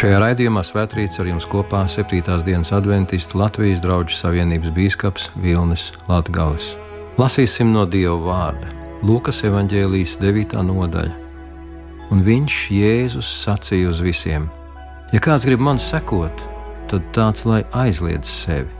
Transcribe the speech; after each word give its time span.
Šajā 0.00 0.16
raidījumā 0.16 0.62
Svētrīts 0.64 1.20
ar 1.20 1.26
jums 1.28 1.44
kopā 1.44 1.82
7. 1.84 2.22
dienas 2.46 2.70
adventistu 2.72 3.36
Latvijas 3.36 3.82
draugu 3.84 4.14
savienības 4.16 4.70
bīskaps 4.72 5.26
Vilnis 5.36 5.90
Latgalis. 6.08 6.70
Lasīsim 7.20 7.68
no 7.74 7.82
Dieva 7.84 8.14
vārda 8.24 8.70
Lūkas 9.04 9.42
evanģēlijas 9.44 10.14
9. 10.22 10.54
nodaļa. 10.70 11.12
Un 12.16 12.24
viņš, 12.24 12.56
Jēzus, 12.72 13.28
sacīja 13.42 13.90
uz 13.90 14.00
visiem: 14.00 14.46
Ja 15.12 15.20
kāds 15.20 15.44
grib 15.44 15.60
man 15.60 15.76
sekot, 15.76 16.46
tad 16.88 17.04
tāds 17.12 17.44
lai 17.44 17.60
aizliedz 17.82 18.24
sevi. 18.24 18.72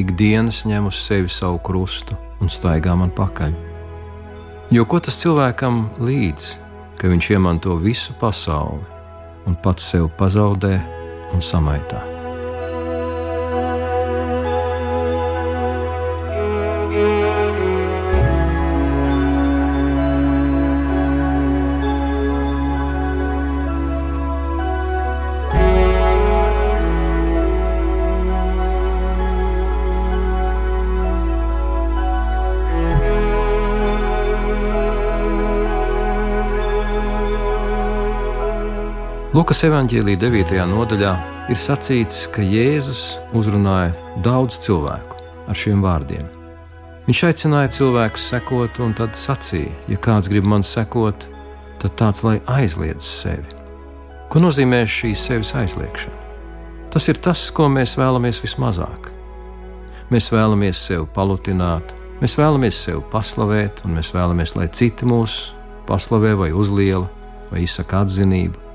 Ikdienas 0.00 0.62
ņem 0.64 0.88
uz 0.88 1.02
sevi 1.10 1.28
savu 1.28 1.60
krustu 1.60 2.16
un 2.40 2.48
staigā 2.48 2.96
man 2.96 3.12
pakaļ. 3.12 3.52
Jo 4.72 4.88
ko 4.88 4.96
tas 4.96 5.20
cilvēkam 5.20 5.90
līdz, 6.00 6.48
ka 6.96 7.12
viņš 7.12 7.30
iemanto 7.36 7.76
visu 7.84 8.16
pasauli? 8.16 8.91
Un 9.46 9.58
pats 9.64 9.92
sev 9.92 10.08
pazaudē 10.18 10.74
un 11.34 11.40
samaitā. 11.40 12.11
Lukas 39.32 39.62
evanģēlīja 39.64 40.18
9. 40.20 40.58
nodaļā 40.68 41.10
ir 41.48 41.56
sacīts, 41.56 42.26
ka 42.34 42.42
Jēzus 42.44 43.14
uzrunāja 43.32 43.94
daudz 44.20 44.58
cilvēku 44.60 45.22
ar 45.48 45.56
šiem 45.56 45.80
vārdiem. 45.80 46.26
Viņš 47.06 47.22
aicināja 47.30 47.70
cilvēkus 47.72 48.26
sekot, 48.28 48.76
un 48.84 48.90
tad 48.92 49.14
sacīja, 49.16 49.72
ja 49.88 49.96
kāds 50.04 50.28
grib 50.28 50.44
man 50.44 50.60
sekot, 50.60 51.24
tad 51.80 51.94
tāds 51.96 52.20
lai 52.26 52.34
aizliedz 52.44 53.06
sevi. 53.08 53.56
Ko 54.28 54.42
nozīmē 54.44 54.82
šī 54.84 55.14
sevis 55.16 55.54
aizliekšana? 55.56 56.18
Tas 56.92 57.08
ir 57.08 57.16
tas, 57.24 57.46
ko 57.56 57.70
mēs 57.72 57.96
vēlamies 57.96 58.42
vismazāk. 58.44 59.08
Mēs 60.12 60.28
vēlamies 60.34 60.82
sevi 60.90 61.06
palutināt, 61.16 61.94
mēs 62.20 62.36
vēlamies 62.36 62.82
sevi 62.84 63.00
paslavēt, 63.14 63.80
un 63.86 63.96
mēs 63.96 64.12
vēlamies, 64.12 64.52
lai 64.60 64.68
citi 64.68 65.08
mūs 65.08 65.38
paslavē 65.88 66.34
vai 66.42 66.50
uzliela 66.52 67.08
vai 67.48 67.64
izsaka 67.64 68.02
atzinību 68.04 68.71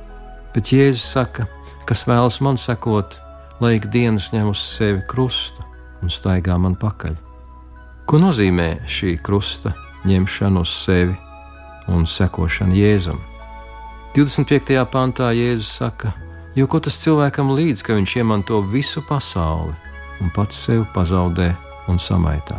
Bet 0.55 0.71
Jēzus 0.73 1.05
saka, 1.13 1.47
kas 1.87 2.05
vēlas 2.07 2.39
man 2.43 2.59
sekot, 2.59 3.19
lai 3.63 3.77
ikdienas 3.77 4.31
ņem 4.33 4.51
uz 4.51 4.61
sevi 4.61 5.01
krustu 5.09 5.63
un 6.03 6.13
staigā 6.13 6.57
man 6.61 6.77
pakaļ. 6.79 7.15
Ko 8.07 8.19
nozīmē 8.21 8.87
šī 8.87 9.17
krusta 9.23 9.73
ņemšana 10.07 10.63
uz 10.63 10.71
sevi 10.85 11.17
un 11.91 12.05
sekošana 12.07 12.77
Jēzum? 12.77 13.19
25. 14.15 14.77
pantā 14.91 15.33
Jēzus 15.35 15.73
saka, 15.81 16.13
jo 16.55 16.65
ko 16.71 16.79
tas 16.81 16.97
cilvēkam 17.03 17.51
līdz, 17.57 17.83
ka 17.85 17.97
viņš 17.97 18.15
iemanto 18.21 18.63
visu 18.65 19.03
pasauli 19.05 19.75
un 20.23 20.33
pats 20.33 20.63
sevi 20.67 20.87
pazaudē 20.95 21.51
un 21.91 22.01
samaitā. 22.01 22.57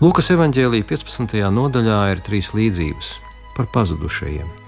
Lūkas 0.00 0.30
evanģēlīja 0.32 0.86
15. 0.92 1.42
nodaļā 1.52 2.00
ir 2.14 2.24
trīs 2.24 2.54
līdzības 2.56 3.12
par 3.56 3.68
pazudušajiem. 3.74 4.59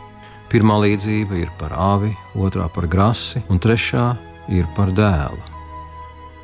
Pirmā 0.52 0.74
līdzība 0.82 1.38
ir 1.40 1.52
par 1.56 1.72
avi, 1.72 2.10
otrā 2.36 2.66
par 2.68 2.84
grasi, 2.84 3.40
un 3.48 3.56
trešā 3.56 4.10
ir 4.52 4.66
par 4.76 4.90
dēlu. 4.92 5.38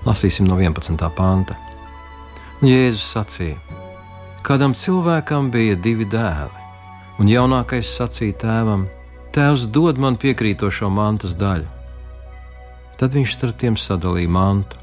Lasīsim 0.07 0.47
no 0.49 0.57
11. 0.57 1.03
panta. 1.13 1.59
Un 2.63 2.71
Jēzus 2.71 3.03
sacīja: 3.13 3.59
Kādam 4.47 4.73
cilvēkam 4.73 5.51
bija 5.53 5.77
divi 5.77 6.07
dēli, 6.09 6.63
un 7.21 7.29
jaunākais 7.29 7.91
sacīja 7.99 8.39
tēvam: 8.47 8.87
Tēvs 9.37 9.67
dod 9.77 10.01
man 10.01 10.17
piekrītošo 10.17 10.89
mantas 10.89 11.35
daļu. 11.37 11.69
Tad 12.97 13.13
viņš 13.13 13.35
starp 13.37 13.59
tiem 13.61 13.77
sadalīja 13.77 14.31
mantu, 14.33 14.81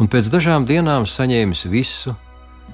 un 0.00 0.08
pēc 0.08 0.30
dažām 0.32 0.64
dienām 0.64 1.04
saņēmis 1.04 1.66
visu, 1.68 2.14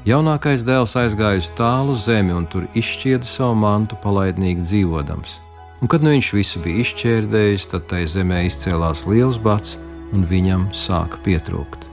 jaunākais 0.07 0.63
dēls 0.63 0.95
aizgāja 1.03 1.43
uz 1.43 1.51
tālu 1.59 1.99
zemi 1.99 2.39
un 2.39 2.47
tur 2.47 2.71
izšķieda 2.79 3.27
savu 3.27 3.59
mantu 3.67 3.99
palaidnīgi 4.07 4.63
dzīvodams 4.63 5.41
un 5.81 5.91
kad 5.91 6.05
nu 6.05 6.13
viņš 6.15 6.31
visu 6.37 6.63
bija 6.65 6.85
izšķērdējis, 6.85 7.69
tad 7.73 7.89
tai 7.91 8.05
zemē 8.11 8.45
izcēlās 8.49 9.05
liels 9.11 9.41
bats, 9.43 9.77
un 10.15 10.25
viņam 10.29 10.71
sāka 10.77 11.21
pietrūkt. 11.25 11.85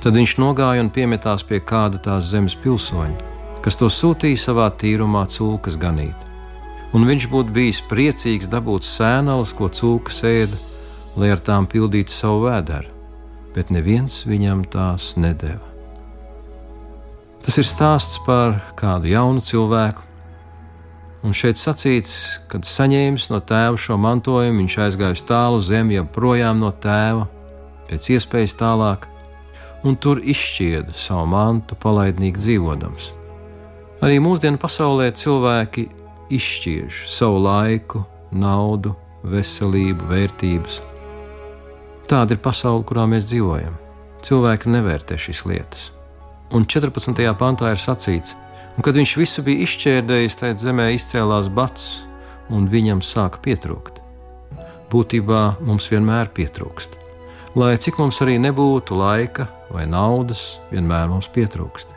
Tad 0.00 0.16
viņš 0.16 0.38
nogāja 0.40 0.80
un 0.80 0.88
piemetās 0.92 1.44
pie 1.44 1.60
kāda 1.60 2.00
tās 2.00 2.30
zemes 2.32 2.56
pilsoņa, 2.56 3.28
kas 3.64 3.76
to 3.76 3.90
sūtīja 3.92 4.40
savā 4.40 4.70
tīrumā 4.80 5.26
cūkas 5.28 5.76
ganīt. 5.80 6.16
Un 6.96 7.04
viņš 7.06 7.28
būtu 7.30 7.52
bijis 7.54 7.82
priecīgs 7.86 8.48
dabūt 8.50 8.86
sēneles, 8.86 9.52
ko 9.54 9.68
cūkas 9.68 10.22
ēda, 10.26 10.56
lai 11.20 11.30
ar 11.34 11.42
tām 11.44 11.68
pildītu 11.70 12.10
savu 12.10 12.46
vēderu, 12.48 12.88
bet 13.54 13.70
neviens 13.70 14.22
viņam 14.26 14.64
tās 14.72 15.12
nedēva. 15.20 15.66
Tas 17.40 17.56
ir 17.60 17.68
stāsts 17.68 18.18
par 18.26 18.58
kādu 18.76 19.12
jaunu 19.12 19.40
cilvēku, 19.44 20.02
Un 21.20 21.34
šeit 21.36 21.58
sacīts, 21.60 22.40
kad 22.48 22.64
saņēmis 22.64 23.28
no 23.28 23.42
tēva 23.44 23.76
šo 23.76 23.98
mantojumu, 24.00 24.62
viņš 24.62 24.76
aizgāja 24.86 25.16
uz 25.18 25.22
tālu 25.28 25.60
zemi, 25.60 25.98
jau 25.98 26.06
projām 26.08 26.56
no 26.62 26.70
tēva, 26.72 27.26
pēc 27.90 28.08
iespējas 28.16 28.56
tālāk, 28.56 29.04
un 29.84 29.98
tur 30.00 30.22
izšķieda 30.24 30.96
savu 30.96 31.26
mantu, 31.28 31.76
palaidnīgi 31.80 32.40
dzīvodams. 32.40 33.10
Arī 34.00 34.16
mūsdienu 34.24 34.56
pasaulē 34.60 35.10
cilvēki 35.12 35.90
izšķiež 36.32 37.04
savu 37.12 37.42
laiku, 37.44 38.06
naudu, 38.32 38.94
veselību, 39.20 40.08
vērtības. 40.08 40.80
Tāda 42.08 42.32
ir 42.32 42.40
pasaule, 42.40 42.84
kurā 42.88 43.04
mēs 43.10 43.28
dzīvojam. 43.28 43.76
Cilvēki 44.24 44.72
nevērtē 44.72 45.20
šīs 45.20 45.44
lietas. 45.48 45.90
Un 46.56 46.64
14. 46.64 47.20
pantā 47.38 47.74
ir 47.74 47.80
sacīts, 47.80 48.32
ka 48.34 48.49
Un, 48.80 48.84
kad 48.86 48.96
viņš 48.96 49.10
visu 49.20 49.42
bija 49.44 49.60
izšķērdējis, 49.60 50.34
tad 50.40 50.62
zemē 50.64 50.86
izcēlās 50.94 51.50
bats, 51.52 51.98
un 52.48 52.64
viņam 52.72 53.02
sāka 53.04 53.36
pietrūkt. 53.44 53.98
Būtībā 54.88 55.40
mums 55.68 55.90
vienmēr 55.92 56.30
pietrūkst. 56.32 56.96
Lai 57.60 57.74
cik 57.76 58.00
mums 58.00 58.22
arī 58.24 58.38
nebūtu 58.40 58.96
laika 58.96 59.50
vai 59.68 59.84
naudas, 59.84 60.56
vienmēr 60.72 61.12
mums 61.12 61.28
pietrūkst. 61.28 61.92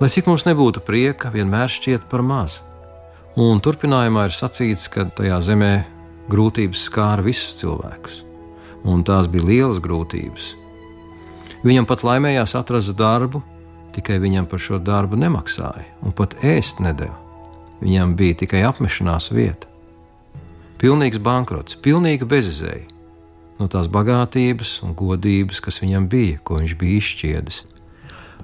Lai 0.00 0.08
cik 0.16 0.32
mums 0.32 0.48
nebūtu 0.48 0.80
prieka, 0.80 1.28
vienmēr 1.36 1.68
šķiet 1.68 2.08
par 2.08 2.24
maz. 2.24 2.62
Un 3.36 3.60
turpinājumā 3.60 4.30
ir 4.30 4.40
sacīts, 4.40 4.88
ka 4.88 5.10
tajā 5.12 5.42
zemē 5.44 5.72
grūtības 6.32 6.88
skāra 6.88 7.28
visus 7.28 7.60
cilvēkus, 7.60 8.22
un 8.88 9.04
tās 9.04 9.28
bija 9.28 9.50
lielas 9.52 9.84
grūtības. 9.84 10.54
Viņam 11.68 11.84
pat 11.84 12.00
laimējās 12.00 12.56
atrast 12.56 12.96
darbu, 12.96 13.44
tikai 13.94 14.18
viņam 14.22 14.48
par 14.50 14.62
šo 14.62 14.78
darbu 14.82 15.18
nemaksāja 15.20 15.88
un 16.02 16.14
pat 16.16 16.36
ēst 16.44 16.80
nedēļu. 16.84 17.18
Viņam 17.82 18.14
bija 18.18 18.38
tikai 18.44 18.62
apmešanās 18.68 19.32
vieta. 19.34 19.68
Pilnīgs 20.82 21.20
bankrots, 21.22 21.76
pilnīga 21.78 22.26
bezizēja 22.26 22.88
no 23.60 23.68
tās 23.70 23.86
bagātības 23.92 24.80
un 24.82 24.96
godības, 24.98 25.60
kas 25.62 25.78
viņam 25.82 26.08
bija, 26.10 26.40
ko 26.42 26.58
viņš 26.58 26.74
bija 26.78 26.98
izšķiedis. 26.98 27.62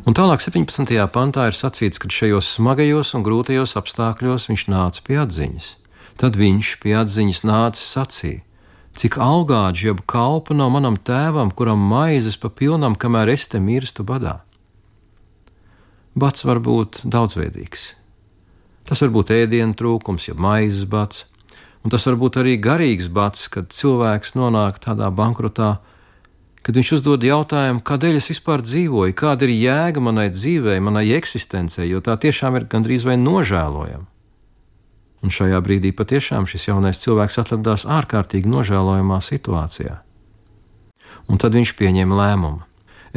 Un 0.07 0.15
tālāk, 0.15 0.41
17. 0.41 0.95
pantā 1.13 1.49
ir 1.51 1.57
sacīts, 1.59 1.99
ka 1.99 2.11
šajos 2.13 2.53
smagajos 2.55 3.15
un 3.19 3.25
grūtajos 3.27 3.75
apstākļos 3.81 4.47
viņš 4.51 4.67
nāca 4.71 5.03
pie 5.05 5.19
atziņas. 5.25 5.73
Tad 6.19 6.39
viņš 6.39 6.71
pie 6.83 6.95
atziņas 6.99 7.43
nāca 7.47 7.83
sacīja: 7.83 8.45
Cik 8.99 9.19
augāģi 9.23 9.91
jeb 9.91 10.01
kalpa 10.11 10.55
no 10.55 10.67
manam 10.75 10.97
tēvam, 10.97 11.51
kuram 11.55 11.83
maizes 11.91 12.39
pa 12.39 12.51
pilnam, 12.51 12.97
kamēr 12.99 13.35
es 13.35 13.47
te 13.51 13.61
mirstu 13.63 14.07
badā. 14.07 14.41
Bats 16.17 16.45
var 16.45 16.61
būt 16.65 17.03
daudzveidīgs. 17.05 17.93
Tas 18.89 19.03
var 19.05 19.11
būt 19.13 19.35
ēdienu 19.35 19.77
trūkums, 19.77 20.31
ja 20.31 20.35
maizes 20.35 20.87
bats, 20.89 21.27
un 21.85 21.93
tas 21.93 22.07
var 22.09 22.17
būt 22.21 22.39
arī 22.41 22.57
garīgs 22.57 23.11
bats, 23.13 23.49
kad 23.53 23.69
cilvēks 23.75 24.33
nonāk 24.39 24.81
tādā 24.81 25.11
bankrotā, 25.13 25.77
kad 26.65 26.79
viņš 26.79 26.95
uzdod 26.99 27.25
jautājumu, 27.25 27.85
kādēļ 27.85 28.17
es 28.21 28.31
vispār 28.33 28.65
dzīvoju, 28.65 29.17
kāda 29.17 29.45
ir 29.45 29.53
jēga 29.55 30.05
manai 30.05 30.29
dzīvei, 30.33 30.81
manai 30.85 31.07
eksistencei, 31.19 31.91
jo 31.91 32.01
tā 32.05 32.17
tiešām 32.21 32.57
ir 32.57 32.69
gandrīz 32.73 33.05
vai 33.09 33.19
nožēlojama. 33.21 34.09
Un 35.19 35.35
šajā 35.35 35.59
brīdī 35.65 35.91
patiešām 35.97 36.47
šis 36.47 36.69
jaunais 36.71 37.01
cilvēks 37.03 37.41
atradās 37.43 37.85
ārkārtīgi 37.91 38.49
nožēlojamā 38.53 39.19
situācijā. 39.25 39.99
Un 41.29 41.43
tad 41.43 41.59
viņš 41.59 41.75
pieņēma 41.77 42.21
lēmumu. 42.23 42.68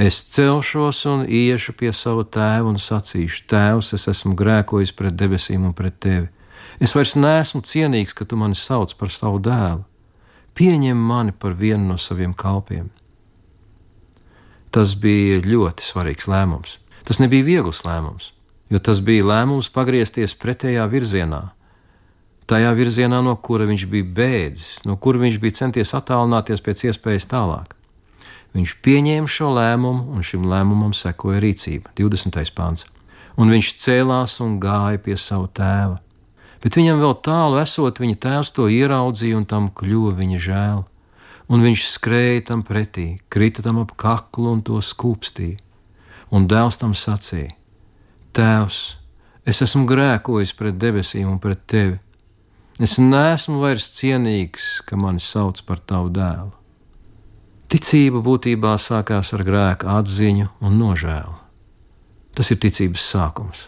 Es 0.01 0.24
celšos 0.33 1.03
un 1.06 1.27
iešu 1.30 1.75
pie 1.77 1.92
sava 1.94 2.24
tēva 2.25 2.71
un 2.71 2.80
sacīšu: 2.81 3.44
Tēvs, 3.51 3.92
es 3.94 4.07
esmu 4.09 4.33
grēkojis 4.39 4.95
pret 4.98 5.13
debesīm 5.13 5.68
un 5.69 5.75
pret 5.77 6.00
tevi. 6.01 6.30
Es 6.81 6.95
vairs 6.98 7.13
neesmu 7.13 7.62
cienīgs, 7.62 8.15
ka 8.18 8.25
tu 8.25 8.39
mani 8.39 8.57
sauc 8.57 8.95
par 8.98 9.13
savu 9.13 9.38
dēlu. 9.38 9.86
pieņem 10.57 10.98
mani 10.98 11.31
par 11.31 11.53
vienu 11.53 11.86
no 11.94 11.98
saviem 11.98 12.33
kalpiem. 12.33 12.89
Tas 14.71 14.95
bija 14.95 15.39
ļoti 15.45 15.86
svarīgs 15.86 16.27
lēmums. 16.27 16.77
Tas 17.04 17.19
nebija 17.19 17.44
viegls 17.44 17.83
lēmums, 17.86 18.31
jo 18.69 18.80
tas 18.80 19.00
bija 19.00 19.24
lēmums 19.24 19.69
pagriezties 19.69 20.36
pretējā 20.36 20.88
virzienā. 20.92 21.54
Tajā 22.45 22.74
virzienā, 22.74 23.21
no 23.24 23.36
kura 23.36 23.65
viņš 23.69 23.86
bija 23.86 24.09
bēdzis, 24.18 24.81
no 24.86 24.97
kura 24.97 25.21
viņš 25.21 25.38
bija 25.39 25.57
centies 25.62 25.94
attālināties 25.94 26.62
pēc 26.62 26.89
iespējas 26.89 27.30
tālāk. 27.31 27.81
Viņš 28.51 28.74
pieņēma 28.83 29.31
šo 29.31 29.53
lēmumu, 29.56 30.12
un 30.12 30.25
šim 30.27 30.44
lēmumam 30.51 30.92
sekoja 30.98 31.39
rīcība, 31.44 31.94
20. 31.95 32.51
pāns. 32.56 32.83
Un 33.39 33.51
viņš 33.53 33.69
cēlās 33.80 34.39
un 34.44 34.57
gāja 34.59 35.00
pie 35.00 35.15
sava 35.15 35.48
tēva. 35.48 36.01
Bet 36.62 36.75
viņam 36.77 37.00
vēl 37.01 37.15
tālu 37.25 37.62
esot, 37.62 38.01
viņa 38.03 38.19
tēvs 38.21 38.51
to 38.53 38.68
ieraudzīja, 38.69 39.39
un 39.39 39.48
tam 39.50 39.71
kļuva 39.74 40.13
viņa 40.19 40.42
žēl. 40.45 40.83
Un 41.51 41.65
viņš 41.65 41.88
skrēja 41.95 42.45
tam 42.51 42.62
pretī, 42.68 43.18
krita 43.31 43.63
tam 43.63 43.81
ap 43.81 43.95
kaklu 44.00 44.54
un 44.54 44.62
to 44.68 44.77
skūpstīja. 44.83 45.57
Un 46.31 46.47
dēls 46.47 46.77
tam 46.80 46.94
sacīja: 46.95 47.56
Tēvs, 48.36 48.80
es 49.44 49.59
esmu 49.65 49.83
grēkojis 49.89 50.56
pret 50.56 50.77
debesīm 50.80 51.33
un 51.33 51.42
pret 51.44 51.65
tevi. 51.68 51.97
Es 52.80 52.95
neesmu 53.01 53.59
vairs 53.59 53.89
cienīgs, 53.97 54.80
ka 54.88 54.95
mani 54.95 55.19
sauc 55.19 55.59
par 55.68 55.81
tavu 55.83 56.13
dēlu. 56.13 56.60
Ticība 57.71 58.19
būtībā 58.19 58.73
sākās 58.75 59.29
ar 59.31 59.45
grēka 59.47 59.94
atziņu 60.01 60.50
un 60.59 60.73
nožēlu. 60.75 61.38
Tas 62.35 62.51
ir 62.51 62.57
ticības 62.59 63.06
sākums. 63.13 63.62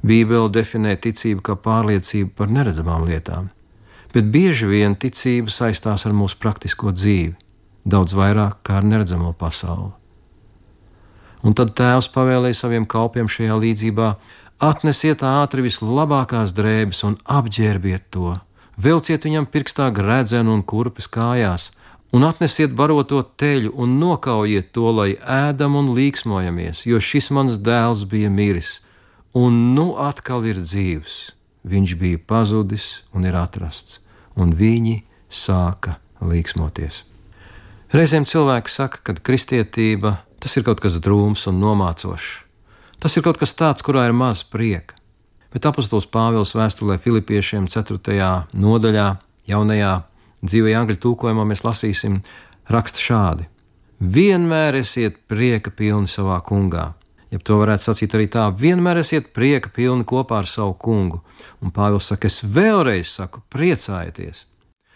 Bībele 0.00 0.48
definē 0.48 0.94
ticību 0.96 1.44
kā 1.44 1.58
pārliecību 1.60 2.32
par 2.38 2.48
neredzamām 2.48 3.04
lietām, 3.10 3.50
bet 4.14 4.32
bieži 4.32 4.70
vien 4.70 4.96
ticība 4.96 5.52
saistās 5.52 6.06
ar 6.08 6.16
mūsu 6.16 6.40
praktisko 6.40 6.94
dzīvi, 6.96 7.34
daudz 7.84 8.16
vairāk 8.16 8.62
kā 8.64 8.80
ar 8.80 8.88
neredzamo 8.88 9.34
pasauli. 9.36 9.92
Un 11.44 11.52
tad 11.52 11.76
tēvs 11.76 12.08
pavēlēja 12.14 12.62
saviem 12.62 12.88
kalpiem 12.88 13.28
šajā 13.28 13.58
līdzībā: 13.68 14.14
atnesiet 14.64 15.20
ātri 15.20 15.68
vislabākās 15.68 16.56
drēbes 16.56 17.04
un 17.04 17.20
apģērbiet 17.28 18.08
to, 18.16 18.38
vilciet 18.80 19.28
viņam 19.28 19.52
pirkstā 19.52 19.92
gredzenu 19.92 20.56
un 20.56 20.64
kurpes 20.64 21.10
kājās, 21.12 21.74
un 22.12 22.24
atnesiet 22.24 22.72
baroto 22.76 23.20
teļu 23.22 23.72
un 23.76 23.98
nokaujiet 24.00 24.72
to, 24.72 24.88
lai 24.94 25.10
ēdam 25.18 25.76
un 25.80 25.92
līksmojamies, 25.96 26.84
jo 26.88 27.00
šis 27.00 27.30
mans 27.34 27.58
dēls 27.60 28.06
bija 28.08 28.30
miris, 28.32 28.78
un 29.36 29.74
nu 29.76 29.92
atkal 30.00 30.46
ir 30.48 30.62
dzīvs. 30.62 31.18
Viņš 31.68 31.94
bija 32.00 32.20
pazudis 32.24 33.02
un 33.12 33.26
ir 33.28 33.36
atrasts, 33.36 33.98
un 34.38 34.54
viņi 34.56 35.02
sāka 35.28 35.98
līksmoties. 36.24 37.02
Reizēm 37.92 38.24
cilvēki 38.28 38.72
saka, 38.72 39.00
ka 39.02 39.16
kristietība 39.24 40.18
tas 40.40 40.54
ir 40.56 40.64
kaut 40.64 40.80
kas 40.80 41.00
drūms 41.02 41.46
un 41.50 41.60
nomācošs. 41.60 42.44
Tas 42.98 43.14
ir 43.14 43.24
kaut 43.26 43.38
kas 43.38 43.54
tāds, 43.54 43.84
kurā 43.86 44.08
ir 44.08 44.16
maz 44.16 44.42
prieka. 44.42 44.96
Bet 45.54 45.64
apustulis 45.68 46.08
Pāvils 46.10 46.52
vēstulē 46.56 46.98
Filipiešiem 47.00 47.68
4. 47.70 48.26
nodaļā, 48.52 49.08
jaunajā 49.48 49.92
dzīvajā 50.44 50.82
angļu 50.82 50.98
tūkojumā 51.02 51.46
mēs 51.48 51.64
lasīsim, 51.66 52.20
raksta 52.70 53.02
šādi: 53.02 53.48
Vienmēr 53.98 54.78
esiet 54.78 55.18
prieka 55.30 55.72
pilni 55.74 56.10
savā 56.10 56.38
kungā. 56.44 56.92
Ja 57.28 57.38
to 57.44 57.58
varētu 57.60 57.90
sacīt 57.90 58.14
arī 58.16 58.28
tā, 58.32 58.46
vienmēr 58.56 59.02
esiet 59.02 59.32
prieka 59.36 59.68
pilni 59.74 60.06
kopā 60.08 60.38
ar 60.40 60.46
savu 60.48 60.72
kungu. 60.80 61.20
Un 61.60 61.74
Pāvils 61.74 62.08
saka, 62.08 62.30
es 62.30 62.40
vēlreiz 62.40 63.10
saku, 63.18 63.42
priecājieties, 63.52 64.46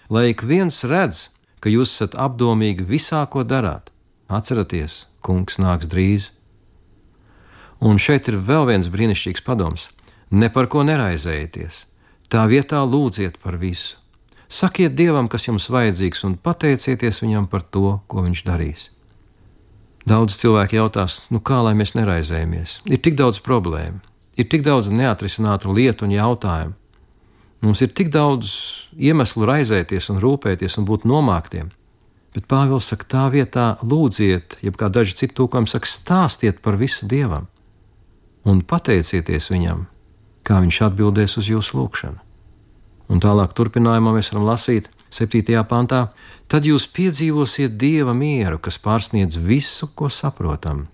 lai 0.09 0.31
ik 0.31 0.45
viens 0.49 0.79
redz, 0.89 1.29
ka 1.61 1.69
jūs 1.69 1.93
esat 1.93 2.17
apdomīgi 2.17 2.87
visā, 2.89 3.21
ko 3.29 3.45
darāt. 3.45 3.91
Atcerieties, 4.33 5.07
kungs 5.21 5.61
nāks 5.61 5.91
drīz. 5.93 6.31
Un 7.85 8.01
šeit 8.01 8.31
ir 8.31 8.39
vēl 8.41 8.71
viens 8.71 8.89
brīnišķīgs 8.89 9.45
padoms: 9.45 9.91
ne 10.31 10.49
par 10.49 10.71
ko 10.73 10.87
neraizējieties, 10.89 11.85
tā 12.33 12.47
vietā 12.49 12.81
lūdziet 12.87 13.43
par 13.43 13.59
visu 13.61 14.02
Sakiet 14.53 14.93
Dievam, 14.93 15.31
kas 15.33 15.47
jums 15.49 15.71
vajadzīgs, 15.73 16.27
un 16.29 16.37
pateicieties 16.37 17.23
Viņam 17.25 17.47
par 17.49 17.63
to, 17.65 18.03
ko 18.07 18.25
Viņš 18.27 18.43
darīs. 18.45 18.91
Daudz 20.05 20.35
cilvēku 20.37 20.77
jautās, 20.77 21.23
nu 21.33 21.41
kā 21.41 21.63
lai 21.65 21.73
mēs 21.79 21.95
neraizējamies? 21.97 22.81
Ir 22.91 23.01
tik 23.01 23.15
daudz 23.17 23.39
problēmu, 23.41 24.03
ir 24.37 24.49
tik 24.53 24.65
daudz 24.67 24.91
neatrisinātu 24.93 25.73
lietu 25.73 26.05
un 26.05 26.13
jautājumu. 26.13 26.75
Mums 27.63 27.81
ir 27.87 27.93
tik 27.95 28.11
daudz 28.13 28.51
iemeslu 28.99 29.47
raizēties 29.47 30.11
un 30.13 30.19
rūpēties 30.21 30.77
un 30.81 30.89
būt 30.89 31.07
nomāktiem. 31.07 31.71
Bet 32.35 32.49
Pāvils 32.51 32.89
saka, 32.91 33.07
tā 33.07 33.23
vietā 33.33 33.67
lūdziet, 33.81 34.59
jeb 34.67 34.77
kā 34.81 34.91
daži 34.93 35.15
citi 35.21 35.37
tūkojumi 35.39 35.71
saka, 35.71 35.89
stāstiet 35.89 36.61
par 36.65 36.77
visu 36.81 37.07
Dievam 37.09 37.47
un 38.45 38.61
pateicieties 38.67 39.49
Viņam, 39.55 39.87
kā 40.43 40.61
Viņš 40.61 40.83
atbildēs 40.91 41.39
uz 41.41 41.49
jūsu 41.55 41.79
lūgšanu. 41.79 42.32
Un 43.11 43.21
tālāk 43.21 43.55
turpinājumā 43.57 44.15
mēs 44.15 44.33
varam 44.33 44.47
lasīt 44.51 44.89
7. 45.13 45.43
pantā: 45.69 46.09
Tad 46.49 46.67
jūs 46.69 46.87
piedzīvosiet 46.87 47.77
dieva 47.81 48.15
mieru, 48.15 48.59
kas 48.59 48.79
pārsniedz 48.79 49.39
visu, 49.41 49.89
ko 49.95 50.09
saprotam. 50.09 50.87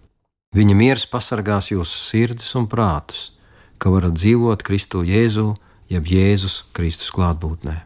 Viņa 0.57 0.75
miers 0.75 1.05
pasargās 1.07 1.71
jūsu 1.71 1.99
sirdis 2.01 2.55
un 2.57 2.69
prātus, 2.71 3.33
ka 3.79 3.91
varat 3.93 4.17
dzīvot 4.17 4.65
Kristu 4.65 5.05
Jēzu, 5.05 5.53
jeb 5.93 6.09
Jēzus 6.09 6.63
Kristus 6.73 7.13
klātbūtnē. 7.13 7.77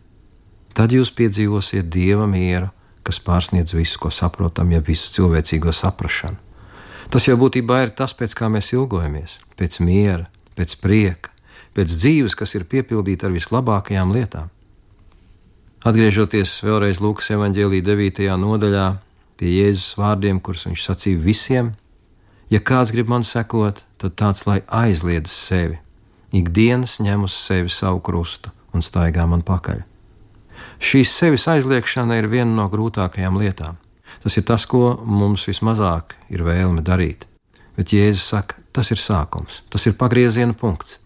Tad 0.73 0.95
jūs 0.95 1.11
piedzīvosiet 1.13 1.91
dieva 1.93 2.29
mieru, 2.31 2.71
kas 3.03 3.19
pārsniedz 3.21 3.75
visu, 3.75 3.99
ko 4.01 4.13
saprotam, 4.15 4.71
jeb 4.73 4.87
visu 4.89 5.11
cilvēcīgo 5.19 5.75
saprāšanu. 5.75 6.39
Tas 7.13 7.27
jau 7.29 7.37
būtībā 7.37 7.83
ir 7.85 7.91
tas, 7.93 8.15
pēc 8.17 8.33
kā 8.39 8.49
mēs 8.49 8.73
ilgojamies- 8.73 9.39
pēc 9.59 9.81
miera, 9.85 10.31
pēc 10.57 10.79
prieka, 10.81 11.31
pēc 11.77 11.95
dzīves, 11.97 12.37
kas 12.39 12.55
ir 12.57 12.67
piepildīta 12.69 13.29
ar 13.29 13.37
vislabākajām 13.37 14.13
lietām. 14.15 14.51
Atgriežoties 15.83 16.61
vēlreiz 16.63 17.01
Lūkas 17.03 17.33
evanģēlīja 17.35 17.89
9. 17.89 18.27
nodaļā 18.39 18.87
pie 19.41 19.49
Jēzus 19.51 19.97
vārdiem, 19.99 20.39
kurus 20.39 20.69
viņš 20.69 20.85
sacīja 20.87 21.19
visiem: 21.19 21.73
Ja 22.53 22.61
kāds 22.63 22.93
grib 22.95 23.11
man 23.11 23.27
sekot, 23.27 23.83
tad 23.99 24.15
tāds 24.15 24.47
lai 24.47 24.61
aizliedz 24.69 25.33
sevi, 25.35 25.81
ikdienas 26.31 27.01
ņem 27.03 27.27
uz 27.27 27.35
sevi 27.35 27.73
savu 27.73 27.99
krustu 28.05 28.55
un 28.73 28.85
staigā 28.85 29.27
man 29.27 29.43
pakaļ. 29.43 29.83
Šīs 30.83 31.11
sevis 31.15 31.49
aizliekšana 31.51 32.21
ir 32.21 32.31
viena 32.31 32.55
no 32.55 32.69
grūtākajām 32.71 33.43
lietām. 33.43 33.79
Tas 34.23 34.39
ir 34.39 34.47
tas, 34.47 34.65
ko 34.71 35.01
mums 35.03 35.49
vismazāk 35.51 36.15
ir 36.31 36.47
vēlme 36.47 36.83
darīt. 36.87 37.27
Bet 37.75 37.91
Jēzus 37.95 38.29
saka, 38.37 38.63
tas 38.71 38.95
ir 38.95 39.03
sākums, 39.03 39.65
tas 39.73 39.87
ir 39.91 39.99
pagrieziena 39.99 40.55
punkts. 40.55 41.02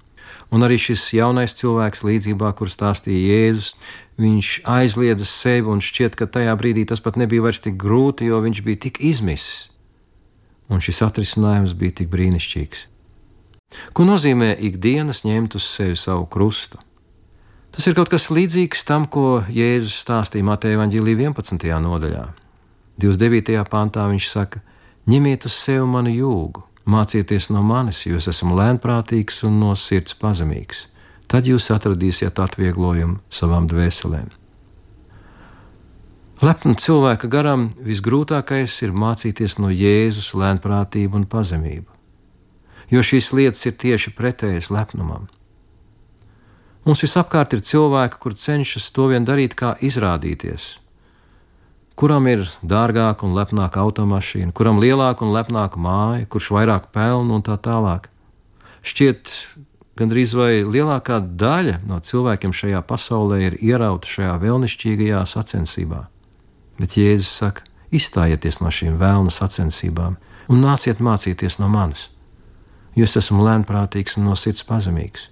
Un 0.55 0.63
arī 0.63 0.79
šis 0.79 1.09
jaunais 1.17 1.57
cilvēks, 1.59 2.05
līdzībā, 2.07 2.53
kur 2.55 2.71
stāstīja 2.71 3.33
Jēzus, 3.33 3.73
viņš 4.21 4.51
aizliedza 4.71 5.27
sevi, 5.27 5.67
un 5.73 5.83
šķiet, 5.83 6.15
ka 6.19 6.29
tajā 6.31 6.55
brīdī 6.59 6.87
tas 6.87 7.03
pat 7.03 7.19
nebija 7.19 7.43
vairs 7.49 7.63
tik 7.65 7.75
grūti, 7.81 8.29
jo 8.31 8.39
viņš 8.45 8.63
bija 8.67 8.83
tik 8.87 9.01
izmisis. 9.03 9.67
Un 10.71 10.83
šis 10.83 11.03
atrisinājums 11.07 11.75
bija 11.79 11.99
tik 12.01 12.11
brīnišķīgs. 12.15 12.87
Ko 13.93 14.07
nozīmē 14.07 14.53
ikdienas 14.69 15.25
ņemt 15.27 15.59
uz 15.59 15.67
sevi 15.67 15.99
savu 15.99 16.29
krustu? 16.31 16.79
Tas 17.75 17.87
ir 17.91 17.97
kaut 17.99 18.09
kas 18.09 18.31
līdzīgs 18.31 18.87
tam, 18.89 19.05
ko 19.11 19.43
Jēzus 19.53 19.99
stāstīja 20.07 20.47
Mateja 20.47 20.79
Vāģīlī 20.81 21.19
11. 21.27 21.67
nodaļā. 21.83 22.23
29. 23.03 23.59
pāntā 23.69 24.07
viņš 24.09 24.31
saka: 24.31 24.63
Ņemiet 25.11 25.45
uz 25.51 25.59
sevi 25.59 25.85
manu 25.91 26.15
jūgu 26.15 26.63
Mācieties 26.87 27.49
no 27.51 27.65
manis, 27.67 28.05
jo 28.07 28.21
es 28.21 28.29
esmu 28.31 28.55
lēnprātīgs 28.55 29.43
un 29.49 29.59
no 29.59 29.73
sirds 29.75 30.15
pazemīgs. 30.15 30.87
Tad 31.27 31.49
jūs 31.51 31.67
atradīsiet 31.75 32.39
atvieglojumu 32.39 33.19
savām 33.35 33.67
dvēselēm. 33.67 34.29
Lepna 36.45 36.77
cilvēka 36.77 37.31
garam 37.33 37.71
visgrūtākais 37.83 38.75
ir 38.85 38.93
mācīties 38.95 39.57
no 39.59 39.73
Jēzus 39.73 40.35
lēnprātību 40.37 41.23
un 41.23 41.25
pazemību, 41.33 41.89
jo 42.93 43.03
šīs 43.03 43.33
lietas 43.33 43.65
ir 43.67 43.75
tieši 43.81 44.13
pretējas 44.15 44.69
lepnumam. 44.71 45.31
Mums 46.87 47.03
visapkārt 47.03 47.57
ir 47.57 47.65
cilvēki, 47.67 48.21
kur 48.23 48.37
cenšas 48.39 48.93
to 48.95 49.09
vien 49.11 49.25
darīt, 49.27 49.57
kā 49.59 49.75
izrādīties, 49.83 50.77
kuram 51.97 52.29
ir 52.29 52.45
dārgāka 52.61 53.25
un 53.27 53.35
lepnāka 53.37 53.81
automašīna, 53.81 54.53
kuram 54.57 54.81
lielāka 54.83 55.25
un 55.25 55.33
lepnāka 55.35 55.81
māja, 55.81 56.27
kurš 56.29 56.53
vairāk 56.53 56.91
pelna 56.95 57.39
un 57.39 57.45
tā 57.45 57.57
tālāk. 57.57 58.11
Šķiet, 58.87 59.33
gandrīz 59.99 60.37
vai 60.37 60.61
lielākā 60.63 61.23
daļa 61.41 61.81
no 61.89 61.99
cilvēkiem 62.05 62.53
šajā 62.55 62.83
pasaulē 62.87 63.41
ir 63.49 63.59
ierauta 63.65 64.13
šajā 64.13 64.37
vēlnišķīgajā 64.45 65.25
sacensībā. 65.33 66.05
Bet 66.77 66.99
Jēzus 67.01 67.33
saka, 67.41 67.65
izstājieties 67.97 68.61
no 68.61 68.71
šīm 68.71 69.01
vēlna 69.01 69.33
sacensībām 69.33 70.21
un 70.53 70.63
nāciet 70.63 71.01
mācīties 71.01 71.59
no 71.63 71.71
manis, 71.73 72.11
jo 72.95 73.09
es 73.09 73.17
esmu 73.17 73.41
lēnprātīgs 73.47 74.21
un 74.21 74.29
no 74.29 74.37
sirds 74.37 74.67
pazemīgs. 74.69 75.31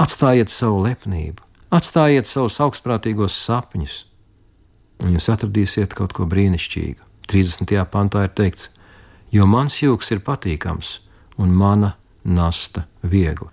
Atstājiet 0.00 0.48
savu 0.48 0.80
lepnību, 0.86 1.44
atstājiet 1.76 2.26
savus 2.30 2.56
augstprātīgos 2.64 3.36
sapņus 3.36 4.06
un 5.00 5.14
jūs 5.16 5.30
atradīsiet 5.32 5.94
kaut 5.96 6.14
ko 6.16 6.26
brīnišķīgu. 6.30 7.00
30. 7.30 7.76
pantā 7.92 8.24
ir 8.26 8.34
teikts, 8.34 8.70
jo 9.30 9.46
mans 9.46 9.78
jūks 9.82 10.10
ir 10.14 10.22
patīkams 10.26 10.98
un 11.40 11.54
mana 11.54 11.94
nasta 12.24 12.86
viegla. 13.02 13.50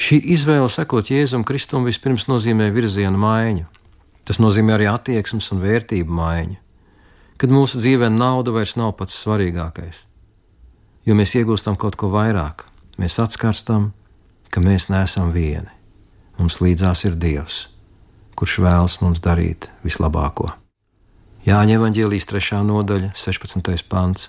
Šī 0.00 0.16
izvēle 0.32 0.68
sekot 0.72 1.10
Jēzum 1.12 1.44
Kristum 1.44 1.84
vispirms 1.84 2.24
nozīmē 2.30 2.70
virziena 2.72 3.20
maiņu. 3.20 3.66
Tas 4.24 4.40
nozīmē 4.40 4.78
arī 4.78 4.86
attieksmes 4.88 5.50
un 5.52 5.60
vērtību 5.60 6.14
maiņu, 6.16 6.56
kad 7.40 7.52
mūsu 7.52 7.80
dzīvē 7.80 8.08
nauda 8.12 8.54
vairs 8.54 8.76
nav 8.80 8.94
pats 8.96 9.16
svarīgākais. 9.20 10.04
Jo 11.08 11.16
mēs 11.16 11.34
iegūstam 11.36 11.76
kaut 11.80 11.96
ko 12.00 12.10
vairāk, 12.12 12.66
mēs 13.00 13.18
atskarstam, 13.20 13.90
ka 14.52 14.60
mēs 14.64 14.88
neesam 14.92 15.32
vieni. 15.36 15.68
Mums 16.38 16.60
līdzās 16.64 17.04
ir 17.08 17.16
Dievs, 17.20 17.66
kurš 18.38 18.58
vēlas 18.64 18.98
mums 19.02 19.22
darīt 19.24 19.70
vislabāko. 19.86 20.50
Jāņem 21.46 21.80
evanģēlijas 21.80 22.28
3. 22.28 22.60
nodaļa, 22.68 23.14
16. 23.16 23.86
pāns. 23.88 24.28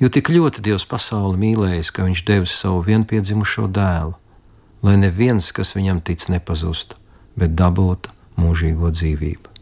Jo 0.00 0.08
tik 0.08 0.30
ļoti 0.32 0.62
Dievs 0.64 0.86
pasauli 0.88 1.36
mīlējis, 1.42 1.90
ka 1.92 2.06
Viņš 2.06 2.24
devis 2.24 2.54
savu 2.56 2.80
vienpiedzimušo 2.86 3.66
dēlu, 3.68 4.14
lai 4.82 4.96
neviens, 4.96 5.50
kas 5.52 5.74
viņam 5.76 6.00
tic, 6.00 6.24
nepazustu, 6.32 6.96
bet 7.36 7.52
dabūtu 7.58 8.14
mūžīgo 8.38 8.92
dzīvību. 8.94 9.52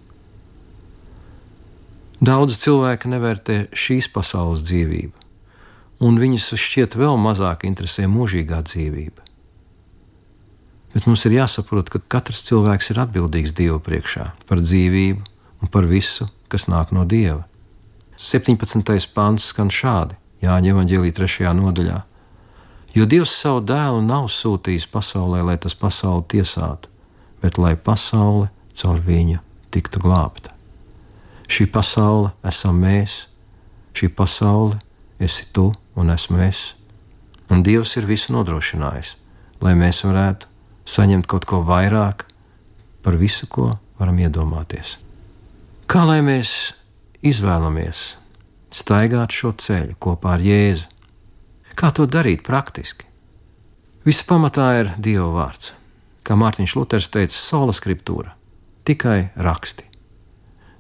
Daudz 2.23 2.57
cilvēku 2.63 3.11
nevērtē 3.13 3.57
šīs 3.77 4.09
pasaules 4.13 4.63
dzīvību, 4.65 5.27
un 6.07 6.17
viņus 6.21 6.55
šķiet 6.63 6.97
vēl 6.97 7.19
mazāk 7.21 7.67
interesē 7.69 8.07
mūžīgā 8.09 8.63
dzīvība. 8.71 9.26
Bet 10.97 11.05
mums 11.05 11.27
ir 11.29 11.35
jāsaprot, 11.37 11.91
ka 11.93 12.01
katrs 12.09 12.39
cilvēks 12.47 12.95
ir 12.95 13.03
atbildīgs 13.03 13.53
Dievu 13.53 13.77
priekšā 13.85 14.31
par 14.49 14.63
dzīvību 14.65 15.27
un 15.61 15.69
par 15.69 15.85
visu, 15.91 16.25
kas 16.49 16.71
nāk 16.73 16.95
no 16.97 17.03
Dieva. 17.05 17.43
17. 18.17 18.81
pāns 19.13 19.51
skan 19.53 19.69
šādi: 19.69 20.17
Jāņem 20.41 20.73
evanģēlī 20.73 21.13
3. 21.13 21.53
nodaļā. 21.59 21.99
Jo 22.97 23.05
Dievs 23.05 23.37
savu 23.37 23.61
dēlu 23.69 24.01
nav 24.07 24.31
sūtījis 24.33 24.89
pasaulē, 24.89 25.43
lai 25.45 25.59
tas 25.61 25.77
pasauli 25.77 26.25
tiesātu, 26.33 26.89
bet 27.45 27.61
lai 27.61 27.75
pasaule 27.77 28.49
caur 28.73 29.05
viņu 29.05 29.43
tiktu 29.77 30.01
glābta. 30.01 30.57
Šī 31.45 31.69
pasaule 31.77 32.33
esam 32.41 32.81
mēs, 32.81 33.27
šī 33.93 34.09
pasaule 34.17 34.81
esi 35.21 35.45
tu 35.53 35.75
un 35.93 36.17
esmu 36.17 36.41
es. 36.49 36.71
Un 37.53 37.61
Dievs 37.61 37.99
ir 38.01 38.09
visu 38.09 38.33
nodrošinājis, 38.33 39.19
lai 39.61 39.77
mēs 39.77 40.01
varētu 40.09 40.56
saņemt 40.87 41.27
kaut 41.27 41.45
ko 41.49 41.61
vairāk 41.67 42.25
par 43.03 43.19
visu, 43.19 43.47
ko 43.47 43.73
varam 43.99 44.19
iedomāties. 44.23 44.97
Kā 45.87 46.03
lai 46.07 46.21
mēs 46.25 46.73
izvēlamies 47.27 48.17
staigāt 48.75 49.35
šo 49.35 49.53
ceļu 49.55 49.99
kopā 50.03 50.37
ar 50.37 50.45
Jēzu? 50.45 50.89
Kā 51.77 51.93
to 51.93 52.07
darīt 52.09 52.43
praktiski? 52.47 53.05
Visa 54.07 54.25
pamatā 54.27 54.71
ir 54.81 54.93
Dieva 55.03 55.29
vārds. 55.35 55.73
Kā 56.27 56.35
Mārtiņš 56.39 56.75
Luters 56.79 57.11
teica, 57.13 57.35
sola 57.35 57.75
scriptūra- 57.75 58.33
tikai 58.87 59.31
raksti. 59.37 59.85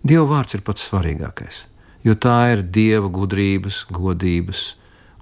Dieva 0.06 0.26
vārds 0.30 0.54
ir 0.54 0.62
pats 0.62 0.88
svarīgākais, 0.88 1.64
jo 2.02 2.14
tā 2.14 2.52
ir 2.52 2.62
Dieva 2.62 3.08
gudrības, 3.08 3.84
godības 3.90 4.74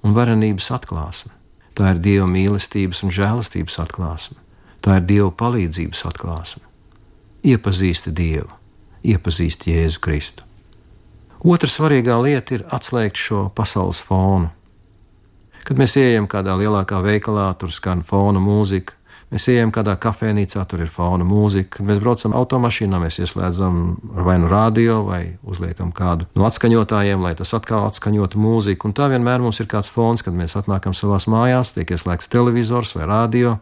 un 0.03 0.13
varenības 0.13 0.69
atklāsme. 0.69 1.31
Tā 1.75 1.95
ir 1.95 1.99
Dieva 1.99 2.27
mīlestības 2.29 3.03
un 3.03 3.09
žēlastības 3.09 3.77
atklāsme. 3.81 4.37
Tā 4.85 4.99
ir 4.99 5.07
Dieva 5.09 5.31
palīdzības 5.33 6.03
atklāsme. 6.05 6.61
Iepazīsti 7.45 8.11
Dievu, 8.13 8.51
iepazīst 9.01 9.65
Jēzu 9.69 10.01
Kristu. 10.01 10.45
Otra 11.45 11.69
svarīgā 11.69 12.19
lieta 12.21 12.59
ir 12.59 12.65
atslēgt 12.73 13.17
šo 13.21 13.47
pasaules 13.53 14.03
fonu. 14.05 14.51
Kad 15.65 15.81
mēs 15.81 15.97
ejam 15.97 16.29
kādā 16.29 16.53
lielākā 16.57 17.01
veikalā, 17.01 17.47
tur 17.57 17.73
skan 17.73 18.03
fona 18.05 18.41
mūzika. 18.41 18.93
Mēs 19.33 19.47
ejam 19.49 19.71
kādā 19.73 19.95
kafejnīcā, 19.97 20.61
tur 20.69 20.83
ir 20.85 20.89
fona 20.93 21.25
mūzika. 21.25 21.81
Mēs 21.85 21.97
braucam 22.01 22.35
automašīnā, 22.37 22.99
mēs 23.01 23.17
ieslēdzam 23.25 23.79
vai 24.25 24.37
nu 24.41 24.49
radio, 24.49 24.99
vai 25.07 25.21
uzliekam 25.41 25.89
kādu 25.97 26.29
no 26.37 26.45
atskaņotājiem, 26.45 27.25
lai 27.25 27.33
tas 27.37 27.53
atkal 27.57 27.87
atskaņotu 27.89 28.41
mūziku. 28.41 28.85
Un 28.85 28.93
tā 28.97 29.09
vienmēr 29.09 29.41
mums 29.41 29.61
ir 29.61 29.69
kāds 29.71 29.89
fons, 29.89 30.21
kad 30.25 30.37
mēs 30.37 30.53
atnākam 30.61 30.93
savās 30.93 31.25
mājās, 31.25 31.73
tiek 31.73 31.97
ieslēgts 31.97 32.29
televizors 32.29 32.93
vai 32.97 33.09
radio. 33.09 33.57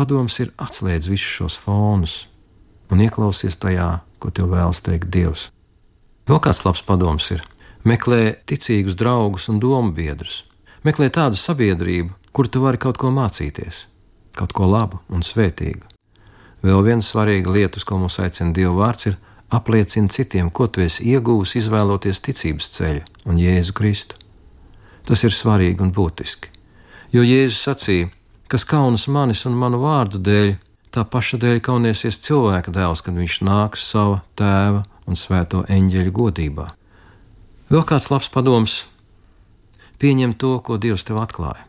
Padoms 0.00 0.38
ir 0.40 0.48
atslēdz 0.56 1.10
visus 1.12 1.28
šos 1.28 1.56
fonus 1.60 2.12
un 2.88 3.02
ieklausies 3.04 3.58
tajā, 3.60 3.98
ko 4.16 4.30
tev 4.32 4.46
vēlas 4.48 4.78
teikt 4.80 5.10
Dievs. 5.12 5.50
Vēl 6.24 6.38
kāds 6.40 6.62
labs 6.64 6.80
padoms 6.88 7.26
ir: 7.34 7.42
meklē 7.84 8.38
ticīgus 8.48 8.96
draugus 8.96 9.50
un 9.52 9.58
domu 9.60 9.92
biedrus. 9.92 10.38
Meklē 10.88 11.10
tādu 11.12 11.36
sabiedrību, 11.36 12.14
kur 12.32 12.48
tu 12.48 12.62
vari 12.62 12.80
kaut 12.80 12.96
ko 12.96 13.10
mācīties, 13.12 13.82
kaut 14.40 14.54
ko 14.56 14.70
labu 14.70 15.02
un 15.12 15.20
svētīgu. 15.20 15.84
Vēl 16.64 16.80
viena 16.86 17.04
svarīga 17.04 17.52
lieta, 17.52 17.76
uz 17.76 17.84
ko 17.84 17.98
mums 18.00 18.16
aicina 18.24 18.54
Dieva 18.56 18.72
vārds, 18.78 19.10
ir 19.10 19.18
apliecina 19.52 20.08
citiem, 20.08 20.48
ko 20.48 20.64
tu 20.68 20.80
esi 20.80 21.10
iegūmis, 21.12 21.58
izvēloties 21.60 22.24
ticības 22.24 22.70
ceļu 22.78 23.04
un 23.28 23.42
Jēzu 23.42 23.76
Kristu. 23.76 24.16
Tas 25.04 25.26
ir 25.28 25.36
svarīgi 25.36 25.84
un 25.84 25.92
būtiski, 25.92 26.48
jo 27.12 27.20
Jēzus 27.20 27.60
sacīja, 27.68 28.08
kas 28.50 28.64
kaunas 28.66 29.06
manis 29.06 29.44
un 29.46 29.54
manu 29.54 29.78
vārdu 29.84 30.18
dēļ, 30.26 30.56
tā 30.90 31.04
paša 31.06 31.38
dēļ 31.38 31.60
kauniesies 31.62 32.18
cilvēka 32.24 32.72
dēls, 32.74 33.02
kad 33.06 33.14
viņš 33.14 33.36
nāks 33.46 33.84
sava 33.86 34.24
tēva 34.38 34.82
un 35.06 35.18
svēto 35.18 35.62
eņģeļu 35.70 36.14
godībā. 36.16 36.66
Vēl 37.70 37.84
kāds 37.86 38.10
labs 38.10 38.26
padoms- 38.34 38.84
pieņem 40.02 40.34
to, 40.34 40.58
ko 40.58 40.78
Dievs 40.78 41.06
tev 41.06 41.22
atklāja. 41.22 41.62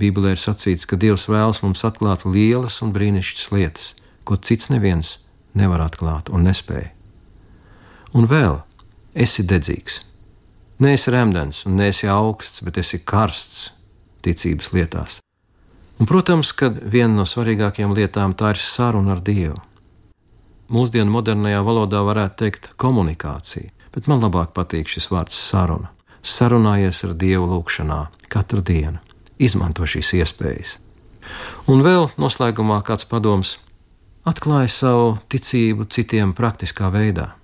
Bībelē 0.00 0.32
ir 0.32 0.40
sacīts, 0.40 0.86
ka 0.86 0.96
Dievs 0.96 1.28
vēlas 1.28 1.62
mums 1.62 1.84
atklāt 1.84 2.24
lielas 2.24 2.80
un 2.82 2.92
brīnišķīgas 2.92 3.52
lietas, 3.52 3.94
ko 4.24 4.36
cits 4.36 4.68
neviens 4.68 5.18
nevar 5.54 5.80
atklāt 5.80 6.32
un 6.32 6.44
nespēja. 6.44 6.90
Un 8.14 8.26
vēl 8.26 8.62
esi 9.14 9.42
dedzīgs. 9.42 10.00
Nē, 10.80 10.94
esi 10.94 11.10
remdens 11.10 11.66
un 11.66 11.76
neesi 11.76 12.08
augsts, 12.08 12.62
bet 12.62 12.78
esi 12.78 12.98
karsts 12.98 13.70
ticības 14.22 14.72
lietās. 14.72 15.20
Un, 15.98 16.06
protams, 16.06 16.50
ka 16.52 16.72
viena 16.74 17.20
no 17.20 17.24
svarīgākajām 17.28 17.94
lietām 17.94 18.34
tā 18.34 18.54
ir 18.54 18.58
saruna 18.58 19.14
ar 19.14 19.20
Dievu. 19.22 19.60
Mūsdienu 20.74 21.12
modernajā 21.12 21.60
valodā 21.62 22.00
varētu 22.02 22.38
teikt 22.40 22.70
komunikācija, 22.80 23.70
bet 23.94 24.08
man 24.10 24.24
labāk 24.24 24.50
patīk 24.56 24.90
šis 24.90 25.06
vārds 25.12 25.36
saruna. 25.38 25.92
Sarunājies 26.24 27.04
ar 27.06 27.14
Dievu 27.20 27.46
lūgšanā 27.52 28.00
katru 28.32 28.64
dienu, 28.64 28.98
izmanto 29.38 29.86
šīs 29.86 30.16
iespējas. 30.18 30.76
Un 31.70 31.84
vēl 31.86 32.10
noslēgumā 32.18 32.80
kāds 32.82 33.06
padoms- 33.06 33.58
atklāj 34.30 34.68
savu 34.68 35.18
ticību 35.30 35.86
citiem 35.86 36.34
praktiskā 36.34 36.90
veidā, 36.90 37.34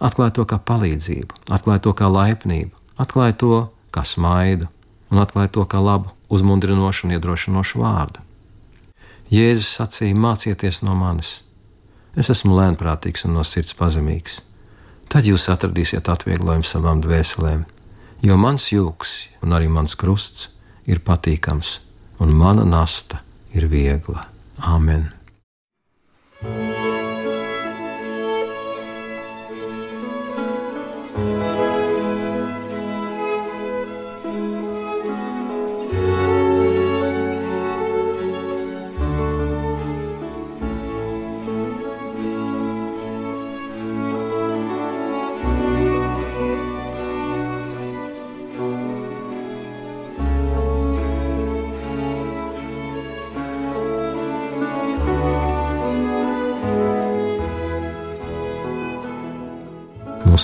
atklāj 0.00 0.32
to 0.32 0.44
kā 0.44 0.58
palīdzību, 0.58 1.44
atklāj 1.50 1.82
to 1.82 1.92
kā 1.92 2.08
laipnību, 2.08 2.72
atklāj 2.98 3.36
to 3.36 3.68
kā 3.92 4.04
smaidu 4.04 4.68
un 5.10 5.18
atklāj 5.18 5.52
to 5.52 5.64
kā 5.64 5.82
labu 5.84 6.17
uzmundrinošu 6.28 7.06
un 7.06 7.16
iedrošinošu 7.16 7.82
vārdu. 7.82 8.22
Jēzus 9.32 9.74
sacīja: 9.80 10.16
Mācieties 10.16 10.82
no 10.86 10.94
manis! 10.96 11.42
Es 12.18 12.30
esmu 12.32 12.56
lēnprātīgs 12.56 13.26
un 13.28 13.36
no 13.36 13.44
sirds 13.44 13.76
pazemīgs. 13.78 14.40
Tad 15.08 15.28
jūs 15.28 15.48
atradīsiet 15.52 16.08
atvieglojumu 16.12 16.66
savām 16.66 17.02
dvēselēm, 17.04 17.66
jo 18.24 18.40
mans 18.40 18.70
jūks 18.72 19.14
un 19.44 19.54
arī 19.56 19.70
mans 19.72 19.96
krusts 19.96 20.48
ir 20.88 21.00
patīkams, 21.04 21.78
un 22.20 22.34
mana 22.36 22.66
nasta 22.68 23.22
ir 23.54 23.68
viegla. 23.70 24.26
Āmen! 24.58 25.17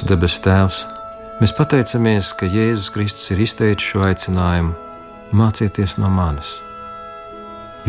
Mūsu 0.04 0.18
debes 0.18 0.34
Tēvs, 0.44 0.78
mēs 1.40 1.52
pateicamies, 1.56 2.34
ka 2.36 2.44
Jēzus 2.44 2.90
Kristus 2.92 3.30
ir 3.32 3.38
izteicis 3.40 3.86
šo 3.88 4.02
aicinājumu 4.04 4.74
mācieties 5.32 5.94
no 5.96 6.10
manis, 6.12 6.50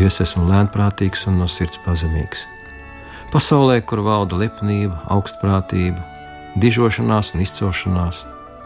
jo 0.00 0.08
es 0.08 0.16
esmu 0.24 0.46
lēnprātīgs 0.48 1.26
un 1.28 1.36
no 1.42 1.44
sirds 1.44 1.76
pazemīgs. 1.84 2.46
Pasaulē, 3.34 3.82
kur 3.84 4.00
valda 4.06 4.38
lepnība, 4.40 4.96
augstprātība, 5.12 6.00
dižošanās 6.56 7.34
un 7.36 7.42
izcelšanās, 7.44 8.22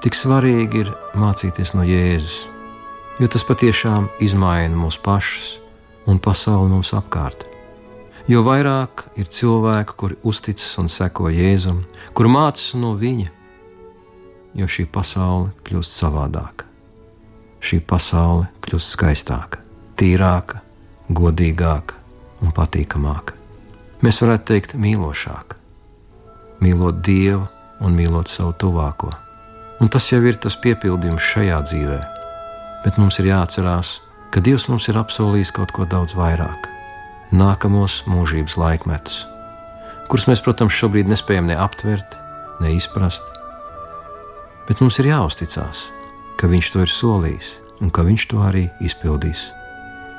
tik 0.06 0.14
svarīgi 0.14 0.84
ir 0.84 0.94
mācīties 1.18 1.74
no 1.74 1.82
Jēzus, 1.82 2.44
jo 3.18 3.32
tas 3.34 3.48
patiešām 3.50 4.06
izmaina 4.22 4.78
mūsu 4.78 5.02
pašus 5.02 5.50
un 6.06 6.22
pasauli 6.22 6.70
mums 6.76 6.94
apkārt. 6.94 7.48
Jo 8.30 8.46
vairāk 8.46 9.08
ir 9.18 9.26
cilvēku, 9.26 9.98
kuri 9.98 10.22
uzticas 10.22 10.70
un 10.78 10.86
seko 10.86 11.34
Jēzum, 11.34 11.82
kur 12.14 12.30
mācās 12.30 12.78
no 12.78 12.94
viņa, 12.94 13.39
jo 14.54 14.66
šī 14.66 14.86
pasaule 14.90 15.52
kļūst 15.66 15.94
savādāka. 15.94 16.66
Šī 17.60 17.80
pasaule 17.84 18.48
kļūst 18.64 18.94
skaistāka, 18.96 19.60
tīrāka, 20.00 20.62
godīgāka 21.12 21.98
un 22.40 22.54
patīkamāka. 22.56 23.36
Mēs 24.00 24.20
varētu 24.22 24.46
teikt, 24.48 24.76
mīlošāka, 24.80 25.58
mīlot 26.64 27.02
Dievu 27.04 27.44
un 27.84 27.96
mīlot 27.96 28.30
savu 28.32 28.54
tuvāko. 28.60 29.10
Un 29.80 29.88
tas 29.92 30.06
jau 30.12 30.20
ir 30.24 30.36
tas 30.40 30.56
piepildījums 30.60 31.24
šajā 31.24 31.58
dzīvē, 31.68 31.98
bet 32.84 33.00
mums 33.00 33.20
ir 33.20 33.30
jāatcerās, 33.30 33.98
ka 34.32 34.42
Dievs 34.44 34.68
mums 34.72 34.88
ir 34.88 34.98
apsolījis 35.00 35.52
kaut 35.56 35.72
ko 35.76 35.86
daudz 35.88 36.16
vairāk- 36.16 36.68
nākamos 37.42 38.02
mūžības 38.08 38.56
laikmetus, 38.56 39.26
kurus 40.08 40.26
mēs, 40.28 40.42
protams, 40.44 40.76
šobrīd 40.76 41.08
nespējam 41.08 41.46
ne 41.46 41.56
aptvert, 41.56 42.16
ne 42.60 42.74
izprast, 42.76 43.22
bet 44.70 44.78
mums 44.78 45.00
ir 45.02 45.10
jāuzticas, 45.10 45.88
ka 46.38 46.46
Viņš 46.46 46.68
to 46.72 46.84
ir 46.86 46.92
solījis 46.94 47.48
un 47.82 47.90
ka 47.90 48.04
Viņš 48.06 48.26
to 48.30 48.42
arī 48.46 48.68
izpildīs, 48.80 49.48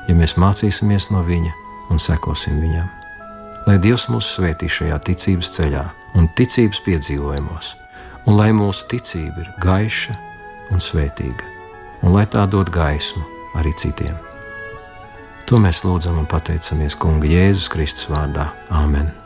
ja 0.10 0.16
mēs 0.18 0.36
mācīsimies 0.36 1.08
no 1.16 1.24
Viņa 1.24 1.54
un 1.94 2.02
sekosim 2.02 2.60
Viņam. 2.60 2.90
Lai 3.70 3.78
Dievs 3.80 4.10
mūs 4.12 4.28
svētī 4.36 4.68
šajā 4.68 4.98
ticības 5.08 5.54
ceļā 5.56 5.86
un 6.20 6.28
ticības 6.36 6.82
piedzīvojumos, 6.84 7.76
un 8.28 8.36
lai 8.36 8.50
mūsu 8.58 8.90
ticība 8.92 9.46
ir 9.46 9.54
gaiša 9.64 10.18
un 10.74 10.84
svētīga, 10.84 11.48
un 12.04 12.18
lai 12.18 12.26
tā 12.28 12.44
dod 12.50 12.74
gaismu 12.74 13.24
arī 13.56 13.72
citiem. 13.78 14.18
To 15.48 15.60
mēs 15.62 15.86
lūdzam 15.88 16.20
un 16.20 16.28
pateicamies 16.32 17.00
Kunga 17.00 17.28
Jēzus 17.28 17.72
Kristus 17.72 18.12
vārdā. 18.12 18.52
Āmen! 18.72 19.21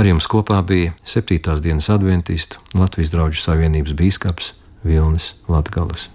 Ar 0.00 0.06
jums 0.08 0.24
kopā 0.32 0.62
bija 0.64 0.94
7. 1.04 1.58
dienas 1.60 1.90
adventistu 1.92 2.56
Latvijas 2.72 3.10
draugu 3.12 3.36
savienības 3.36 3.92
bīskaps 3.98 4.54
Vilnis 4.80 5.34
Latgales. 5.44 6.06